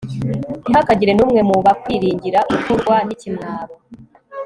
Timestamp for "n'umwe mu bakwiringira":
1.15-2.39